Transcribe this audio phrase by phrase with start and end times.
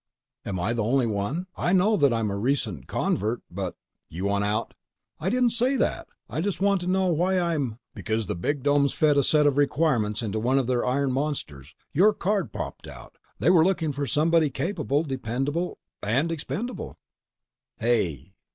[0.45, 1.45] "Am I the only one?
[1.55, 3.75] I know I'm a recent convert, but—"
[4.09, 4.73] "You want out?"
[5.19, 6.07] "I didn't say that.
[6.27, 10.23] I just want to know why I'm—" "Because the bigdomes fed a set of requirements
[10.23, 11.75] into one of their iron monsters.
[11.93, 13.19] Your card popped out.
[13.37, 15.77] They were looking for somebody capable, dependable...
[16.01, 16.31] and...
[16.31, 16.97] expendable!"
[17.77, 18.33] "Hey!"